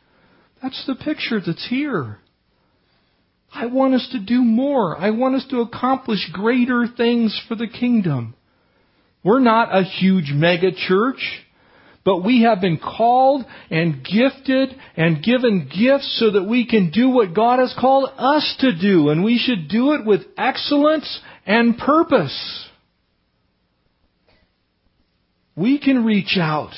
[0.65, 2.17] That's the picture that's here.
[3.53, 4.97] I want us to do more.
[4.97, 8.35] I want us to accomplish greater things for the kingdom.
[9.23, 11.19] We're not a huge mega church,
[12.03, 17.11] but we have been called and gifted and given gifts so that we can do
[17.11, 21.77] what God has called us to do, and we should do it with excellence and
[21.77, 22.69] purpose.
[25.55, 26.73] We can reach out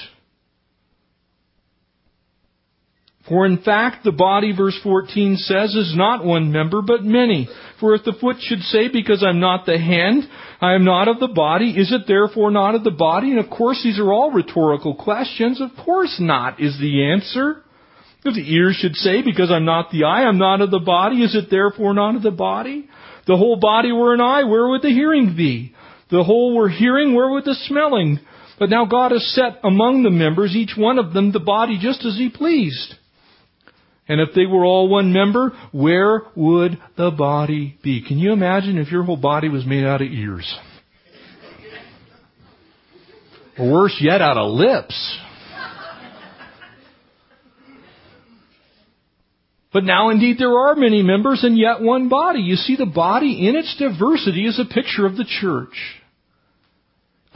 [3.28, 7.48] For in fact, the body, verse 14 says, is not one member, but many.
[7.80, 10.22] For if the foot should say, because I'm not the hand,
[10.60, 13.30] I am not of the body, is it therefore not of the body?
[13.30, 15.60] And of course, these are all rhetorical questions.
[15.60, 17.62] Of course not is the answer.
[18.24, 21.22] If the ear should say, because I'm not the eye, I'm not of the body,
[21.22, 22.88] is it therefore not of the body?
[23.26, 25.74] The whole body were an eye, where would the hearing be?
[26.10, 28.20] The whole were hearing, where would the smelling?
[28.58, 32.04] But now God has set among the members, each one of them, the body just
[32.04, 32.94] as He pleased.
[34.08, 38.06] And if they were all one member, where would the body be?
[38.06, 40.54] Can you imagine if your whole body was made out of ears?
[43.58, 45.18] Or worse yet, out of lips.
[49.72, 52.40] But now indeed there are many members and yet one body.
[52.40, 55.76] You see, the body in its diversity is a picture of the church.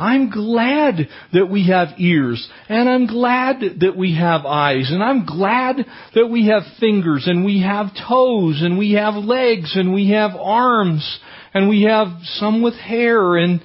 [0.00, 5.26] I'm glad that we have ears, and I'm glad that we have eyes, and I'm
[5.26, 5.76] glad
[6.14, 10.30] that we have fingers, and we have toes, and we have legs, and we have
[10.34, 11.20] arms,
[11.52, 13.60] and we have some with hair, and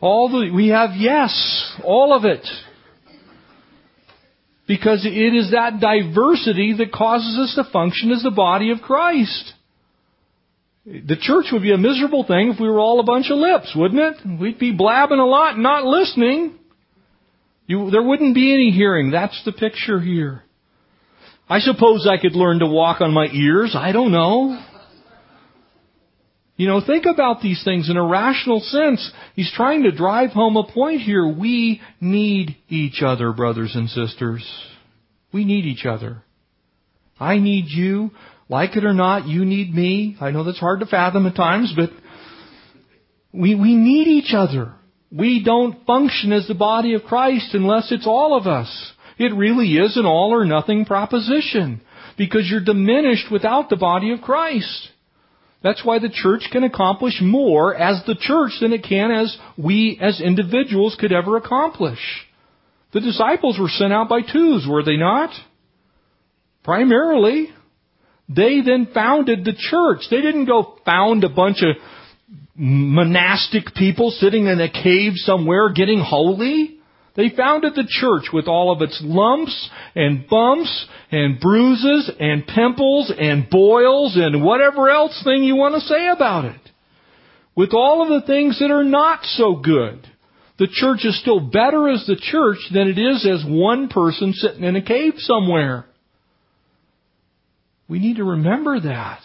[0.00, 2.46] all the, we have yes, all of it.
[4.68, 9.54] Because it is that diversity that causes us to function as the body of Christ.
[10.86, 13.72] The church would be a miserable thing if we were all a bunch of lips,
[13.76, 14.40] wouldn't it?
[14.40, 16.58] We'd be blabbing a lot and not listening.
[17.66, 19.10] You, there wouldn't be any hearing.
[19.10, 20.42] That's the picture here.
[21.48, 23.76] I suppose I could learn to walk on my ears.
[23.76, 24.60] I don't know.
[26.56, 29.10] You know, think about these things in a rational sense.
[29.34, 31.26] He's trying to drive home a point here.
[31.26, 34.46] We need each other, brothers and sisters.
[35.32, 36.22] We need each other.
[37.18, 38.10] I need you.
[38.50, 40.16] Like it or not, you need me.
[40.20, 41.90] I know that's hard to fathom at times, but
[43.32, 44.74] we, we need each other.
[45.12, 48.92] We don't function as the body of Christ unless it's all of us.
[49.18, 51.80] It really is an all or nothing proposition
[52.18, 54.88] because you're diminished without the body of Christ.
[55.62, 59.96] That's why the church can accomplish more as the church than it can as we
[60.02, 62.00] as individuals could ever accomplish.
[62.92, 65.30] The disciples were sent out by twos, were they not?
[66.64, 67.50] Primarily.
[68.34, 70.06] They then founded the church.
[70.08, 71.76] They didn't go found a bunch of
[72.54, 76.76] monastic people sitting in a cave somewhere getting holy.
[77.16, 83.12] They founded the church with all of its lumps and bumps and bruises and pimples
[83.18, 86.60] and boils and whatever else thing you want to say about it.
[87.56, 90.06] With all of the things that are not so good.
[90.58, 94.62] The church is still better as the church than it is as one person sitting
[94.62, 95.86] in a cave somewhere.
[97.90, 99.20] We need to remember that.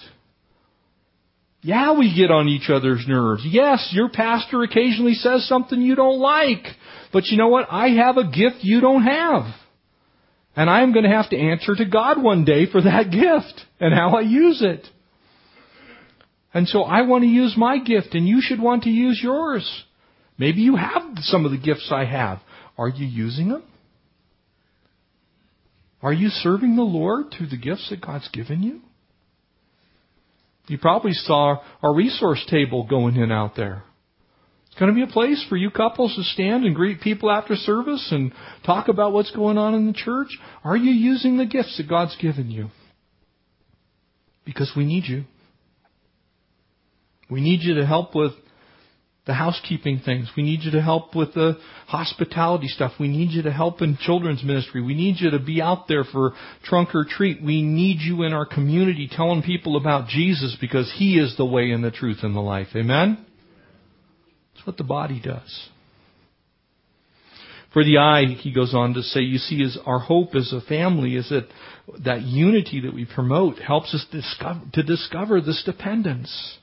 [1.62, 3.44] Yeah, we get on each other's nerves.
[3.46, 6.66] Yes, your pastor occasionally says something you don't like.
[7.14, 7.68] But you know what?
[7.70, 9.44] I have a gift you don't have.
[10.56, 13.94] And I'm going to have to answer to God one day for that gift and
[13.94, 14.86] how I use it.
[16.52, 19.84] And so I want to use my gift and you should want to use yours.
[20.40, 22.40] Maybe you have some of the gifts I have.
[22.80, 23.64] Are you using them?
[26.06, 28.82] Are you serving the Lord through the gifts that God's given you?
[30.68, 33.84] You probably saw our resource table going in out there.
[34.68, 37.56] It's going to be a place for you couples to stand and greet people after
[37.56, 38.34] service and
[38.64, 40.28] talk about what's going on in the church.
[40.64, 42.70] Are you using the gifts that God's given you?
[44.46, 45.24] Because we need you.
[47.32, 48.34] We need you to help with
[49.26, 50.30] the housekeeping things.
[50.38, 51.58] We need you to help with the
[51.88, 52.94] hospitality stuff.
[53.00, 54.84] We need you to help in children's ministry.
[54.84, 57.42] We need you to be out there for trunk or treat.
[57.42, 61.72] We need you in our community telling people about Jesus because He is the way
[61.72, 62.68] and the truth and the life.
[62.76, 63.26] Amen?
[64.54, 65.70] That's what the body does.
[67.74, 70.62] For the eye, he goes on to say, you see, is our hope as a
[70.62, 71.50] family is that
[72.06, 76.58] that unity that we promote helps us discover, to discover this dependence.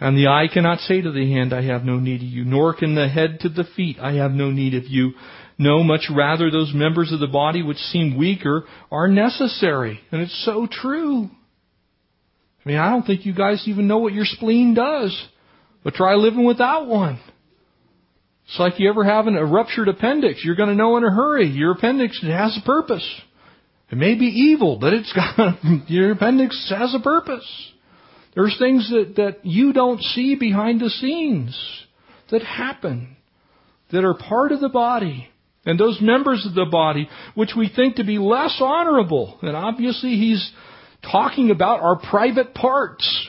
[0.00, 2.74] And the eye cannot say to the hand, I have no need of you, nor
[2.74, 5.12] can the head to the feet, I have no need of you.
[5.60, 9.98] No, much rather those members of the body which seem weaker are necessary.
[10.12, 11.24] And it's so true.
[12.64, 15.20] I mean, I don't think you guys even know what your spleen does.
[15.82, 17.18] But try living without one.
[18.46, 20.42] It's like you ever have a ruptured appendix.
[20.44, 21.46] You're going to know in a hurry.
[21.46, 23.06] Your appendix has a purpose.
[23.90, 27.72] It may be evil, but it's got, your appendix has a purpose.
[28.34, 31.58] There's things that, that you don't see behind the scenes
[32.30, 33.16] that happen,
[33.90, 35.28] that are part of the body.
[35.64, 40.10] And those members of the body, which we think to be less honorable, and obviously
[40.10, 40.50] he's
[41.02, 43.28] talking about our private parts.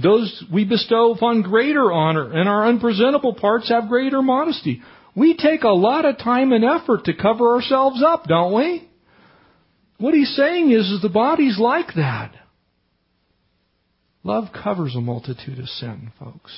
[0.00, 4.82] Those we bestow upon greater honor, and our unpresentable parts have greater modesty.
[5.14, 8.88] We take a lot of time and effort to cover ourselves up, don't we?
[9.98, 12.32] What he's saying is, is the body's like that.
[14.24, 16.52] Love covers a multitude of sin, folks.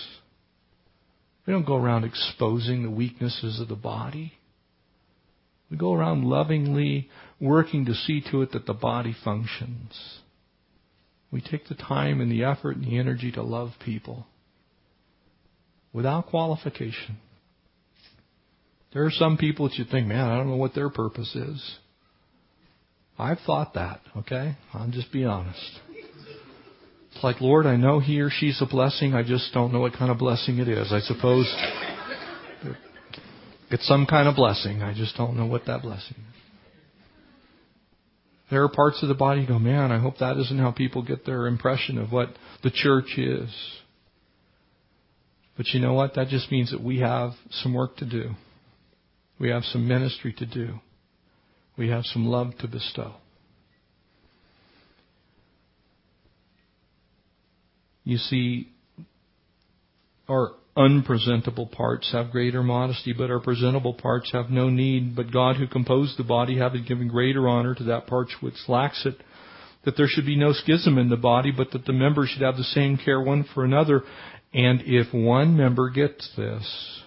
[1.46, 4.34] We don't go around exposing the weaknesses of the body.
[5.70, 7.08] We go around lovingly
[7.40, 10.20] working to see to it that the body functions.
[11.30, 14.26] We take the time and the effort and the energy to love people
[15.92, 17.16] without qualification.
[18.92, 21.78] There are some people that you think, man, I don't know what their purpose is.
[23.18, 24.56] I've thought that, okay?
[24.72, 25.80] I'll just be honest.
[27.14, 29.14] It's like, Lord, I know he or she's a blessing.
[29.14, 30.92] I just don't know what kind of blessing it is.
[30.92, 31.52] I suppose
[33.70, 34.82] it's some kind of blessing.
[34.82, 36.34] I just don't know what that blessing is.
[38.50, 41.02] There are parts of the body you go, man, I hope that isn't how people
[41.02, 42.28] get their impression of what
[42.62, 43.48] the church is.
[45.56, 46.14] But you know what?
[46.16, 48.30] That just means that we have some work to do.
[49.38, 50.80] We have some ministry to do.
[51.78, 53.14] We have some love to bestow.
[58.04, 58.68] You see,
[60.28, 65.16] our unpresentable parts have greater modesty, but our presentable parts have no need.
[65.16, 69.06] But God, who composed the body, having given greater honor to that part which lacks
[69.06, 69.16] it,
[69.84, 72.56] that there should be no schism in the body, but that the members should have
[72.56, 74.02] the same care one for another.
[74.52, 77.02] And if one member gets this,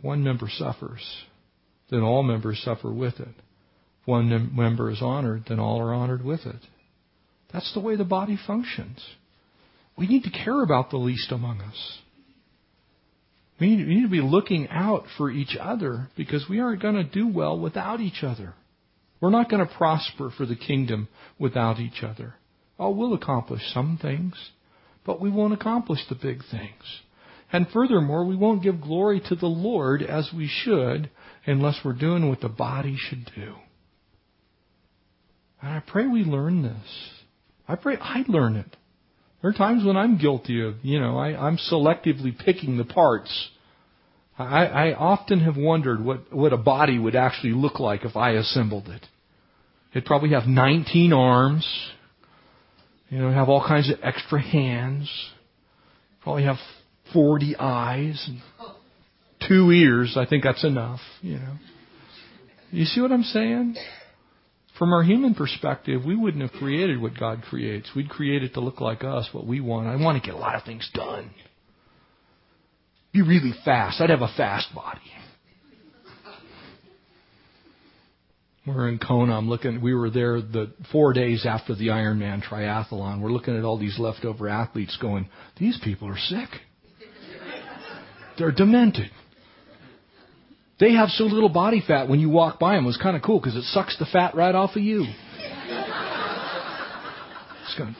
[0.00, 1.04] one member suffers,
[1.90, 3.28] then all members suffer with it.
[3.28, 6.60] If one member is honored, then all are honored with it.
[7.52, 9.00] That's the way the body functions.
[9.96, 11.98] We need to care about the least among us.
[13.60, 16.96] We need, we need to be looking out for each other because we aren't going
[16.96, 18.54] to do well without each other.
[19.20, 22.34] We're not going to prosper for the kingdom without each other.
[22.78, 24.34] Oh, we'll accomplish some things,
[25.06, 26.82] but we won't accomplish the big things.
[27.52, 31.08] And furthermore, we won't give glory to the Lord as we should
[31.46, 33.54] unless we're doing what the body should do.
[35.62, 37.10] And I pray we learn this.
[37.68, 38.76] I pray I learn it.
[39.44, 43.50] There are times when I'm guilty of, you know, I, I'm selectively picking the parts.
[44.38, 48.30] I, I often have wondered what, what a body would actually look like if I
[48.36, 49.06] assembled it.
[49.92, 51.68] It'd probably have 19 arms,
[53.10, 55.10] you know, have all kinds of extra hands,
[56.22, 56.56] probably have
[57.12, 58.40] 40 eyes, and
[59.46, 60.16] two ears.
[60.16, 61.56] I think that's enough, you know.
[62.70, 63.76] You see what I'm saying?
[64.78, 67.90] From our human perspective, we wouldn't have created what God creates.
[67.94, 69.86] We'd create it to look like us, what we want.
[69.86, 71.30] I want to get a lot of things done.
[73.12, 74.00] Be really fast.
[74.00, 75.00] I'd have a fast body.
[78.66, 79.36] We're in Kona.
[79.36, 79.80] I'm looking.
[79.82, 83.20] We were there the four days after the Ironman triathlon.
[83.20, 86.48] We're looking at all these leftover athletes, going, "These people are sick.
[88.38, 89.10] They're demented."
[90.80, 92.84] They have so little body fat when you walk by them.
[92.84, 95.06] It was kind of cool because it sucks the fat right off of you.
[97.62, 97.94] It's going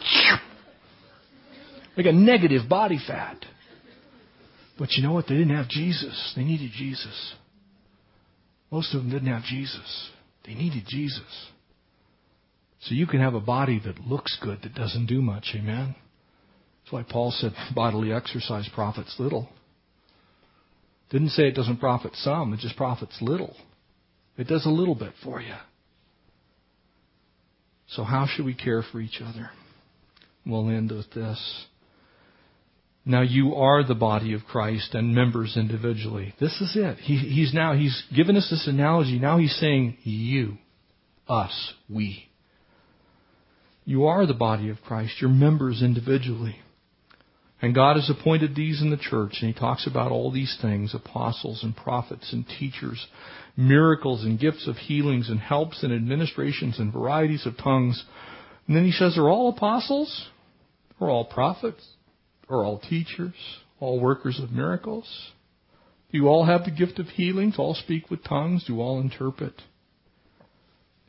[1.96, 3.44] like a negative body fat.
[4.78, 5.26] But you know what?
[5.28, 6.32] They didn't have Jesus.
[6.36, 7.34] They needed Jesus.
[8.70, 10.10] Most of them didn't have Jesus.
[10.44, 11.48] They needed Jesus.
[12.80, 15.52] So you can have a body that looks good that doesn't do much.
[15.54, 15.94] Amen.
[16.82, 19.48] That's why Paul said bodily exercise profits little.
[21.10, 23.54] Didn't say it doesn't profit some, it just profits little.
[24.36, 25.54] It does a little bit for you.
[27.88, 29.50] So, how should we care for each other?
[30.46, 31.66] We'll end with this.
[33.06, 36.34] Now you are the body of Christ and members individually.
[36.40, 36.98] This is it.
[36.98, 39.18] He, he's now, he's given us this analogy.
[39.18, 40.56] Now he's saying you,
[41.28, 42.30] us, we.
[43.84, 45.20] You are the body of Christ.
[45.20, 46.56] You're members individually.
[47.62, 50.94] And God has appointed these in the church, and He talks about all these things
[50.94, 53.06] apostles and prophets and teachers,
[53.56, 58.04] miracles and gifts of healings and helps and administrations and varieties of tongues.
[58.66, 60.28] And then He says, Are all apostles?
[61.00, 61.86] Are all prophets?
[62.48, 63.34] Are all teachers?
[63.80, 65.32] All workers of miracles?
[66.12, 67.56] Do you all have the gift of healings?
[67.58, 68.64] All speak with tongues?
[68.66, 69.54] Do all interpret?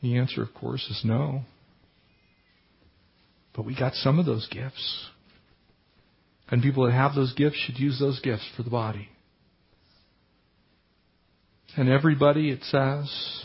[0.02, 1.42] The answer, of course, is no.
[3.54, 5.10] But we got some of those gifts.
[6.48, 9.08] And people that have those gifts should use those gifts for the body.
[11.76, 13.44] And everybody, it says,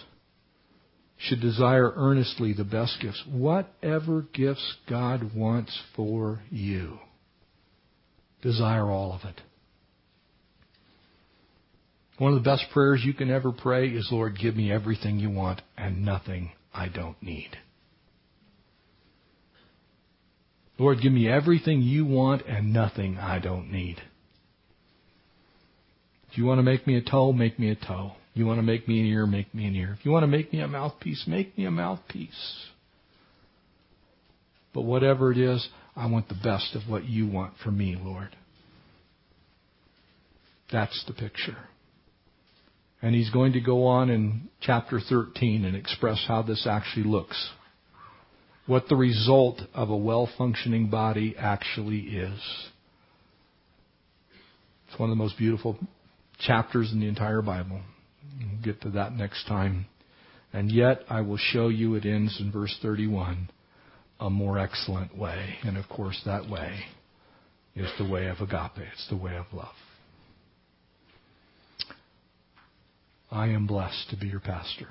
[1.17, 3.23] should desire earnestly the best gifts.
[3.31, 6.99] Whatever gifts God wants for you,
[8.41, 9.41] desire all of it.
[12.17, 15.31] One of the best prayers you can ever pray is, Lord, give me everything you
[15.31, 17.49] want and nothing I don't need.
[20.81, 23.97] Lord, give me everything you want and nothing I don't need.
[26.31, 28.13] If you want to make me a toe, make me a toe.
[28.31, 29.95] If You want to make me an ear, make me an ear.
[29.99, 32.65] If you want to make me a mouthpiece, make me a mouthpiece.
[34.73, 38.35] But whatever it is, I want the best of what you want for me, Lord.
[40.71, 41.57] That's the picture.
[43.03, 47.51] And he's going to go on in chapter 13 and express how this actually looks.
[48.67, 52.39] What the result of a well functioning body actually is.
[54.87, 55.77] It's one of the most beautiful
[56.39, 57.81] chapters in the entire Bible.
[58.39, 59.85] We'll get to that next time.
[60.53, 63.49] And yet I will show you it ends in verse 31
[64.19, 65.55] a more excellent way.
[65.63, 66.81] And of course, that way
[67.75, 68.85] is the way of agape.
[68.93, 69.73] It's the way of love.
[73.31, 74.87] I am blessed to be your pastor.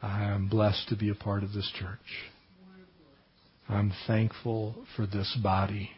[0.00, 1.98] I am blessed to be a part of this church.
[3.68, 5.90] I'm thankful for this body.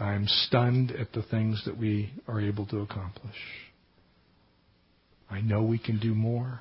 [0.00, 3.36] I'm stunned at the things that we are able to accomplish.
[5.30, 6.60] I know we can do more,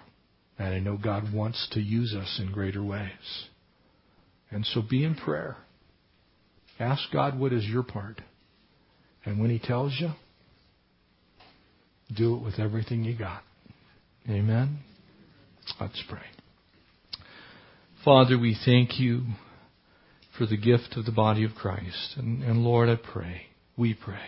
[0.57, 3.47] and I know God wants to use us in greater ways.
[4.51, 5.57] And so be in prayer.
[6.79, 8.21] Ask God what is your part.
[9.25, 10.11] And when He tells you,
[12.15, 13.43] do it with everything you got.
[14.29, 14.79] Amen?
[15.79, 16.19] Let's pray.
[18.03, 19.23] Father, we thank you
[20.37, 22.15] for the gift of the body of Christ.
[22.17, 23.43] And, and Lord, I pray,
[23.77, 24.25] we pray.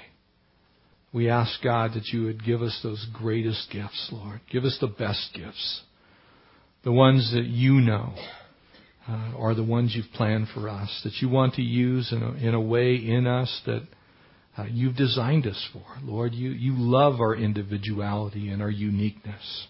[1.11, 4.41] We ask God that you would give us those greatest gifts, Lord.
[4.51, 5.81] Give us the best gifts.
[6.84, 8.13] The ones that you know
[9.07, 12.31] uh, are the ones you've planned for us, that you want to use in a,
[12.34, 13.84] in a way in us that
[14.57, 15.84] uh, you've designed us for.
[16.03, 19.67] Lord, you, you love our individuality and our uniqueness.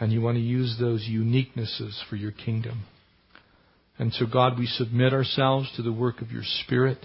[0.00, 2.84] And you want to use those uniquenesses for your kingdom.
[3.98, 7.04] And so, God, we submit ourselves to the work of your Spirit.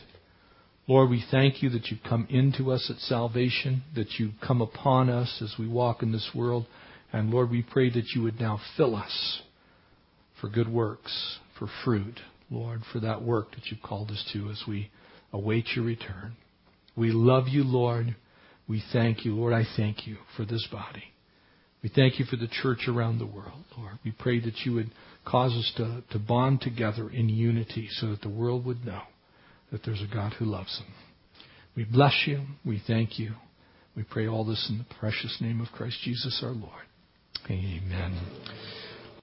[0.88, 5.10] Lord, we thank you that you come into us at salvation, that you come upon
[5.10, 6.68] us as we walk in this world.
[7.12, 9.42] And Lord, we pray that you would now fill us
[10.40, 12.20] for good works, for fruit,
[12.50, 14.90] Lord, for that work that you've called us to as we
[15.34, 16.38] await your return.
[16.96, 18.16] We love you, Lord.
[18.70, 19.54] We thank you, Lord.
[19.54, 21.15] I thank you for this body.
[21.86, 24.00] We thank you for the church around the world, Lord.
[24.04, 24.90] We pray that you would
[25.24, 29.04] cause us to, to bond together in unity so that the world would know
[29.72, 30.88] that there's a God who loves them.
[31.76, 32.42] We bless you.
[32.66, 33.34] We thank you.
[33.96, 36.86] We pray all this in the precious name of Christ Jesus our Lord.
[37.52, 38.18] Amen.